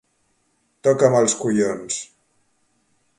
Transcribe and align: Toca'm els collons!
Toca'm 0.87 1.17
els 1.19 1.37
collons! 1.43 2.01